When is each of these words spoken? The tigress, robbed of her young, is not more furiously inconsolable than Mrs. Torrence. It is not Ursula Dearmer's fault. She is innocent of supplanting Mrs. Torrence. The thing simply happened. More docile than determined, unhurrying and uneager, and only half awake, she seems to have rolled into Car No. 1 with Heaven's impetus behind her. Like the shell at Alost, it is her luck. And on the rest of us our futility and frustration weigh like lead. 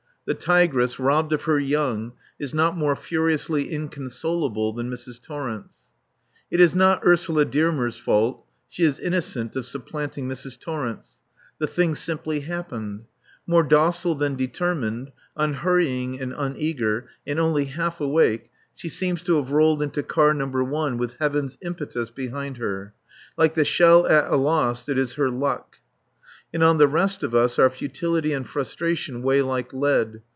The 0.25 0.35
tigress, 0.35 0.99
robbed 0.99 1.33
of 1.33 1.41
her 1.41 1.59
young, 1.59 2.13
is 2.39 2.53
not 2.53 2.77
more 2.77 2.95
furiously 2.95 3.69
inconsolable 3.71 4.71
than 4.71 4.89
Mrs. 4.89 5.19
Torrence. 5.19 5.89
It 6.51 6.59
is 6.59 6.75
not 6.75 7.01
Ursula 7.03 7.43
Dearmer's 7.43 7.97
fault. 7.97 8.45
She 8.69 8.83
is 8.83 8.99
innocent 8.99 9.55
of 9.55 9.65
supplanting 9.65 10.29
Mrs. 10.29 10.59
Torrence. 10.59 11.15
The 11.57 11.65
thing 11.65 11.95
simply 11.95 12.41
happened. 12.41 13.05
More 13.47 13.63
docile 13.63 14.13
than 14.13 14.35
determined, 14.35 15.11
unhurrying 15.35 16.21
and 16.21 16.33
uneager, 16.33 17.05
and 17.25 17.39
only 17.39 17.65
half 17.65 17.99
awake, 17.99 18.51
she 18.75 18.89
seems 18.89 19.23
to 19.23 19.37
have 19.37 19.51
rolled 19.51 19.81
into 19.81 20.03
Car 20.03 20.35
No. 20.35 20.45
1 20.47 20.99
with 20.99 21.15
Heaven's 21.19 21.57
impetus 21.61 22.11
behind 22.11 22.57
her. 22.57 22.93
Like 23.37 23.55
the 23.55 23.65
shell 23.65 24.05
at 24.05 24.31
Alost, 24.31 24.87
it 24.87 24.99
is 24.99 25.13
her 25.13 25.31
luck. 25.31 25.79
And 26.53 26.61
on 26.65 26.79
the 26.79 26.87
rest 26.89 27.23
of 27.23 27.33
us 27.33 27.57
our 27.57 27.69
futility 27.69 28.33
and 28.33 28.45
frustration 28.45 29.21
weigh 29.21 29.41
like 29.41 29.71
lead. 29.71 30.21